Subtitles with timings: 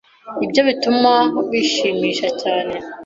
[0.37, 1.11] Nibyo bituma
[1.49, 2.75] bishimisha cyane.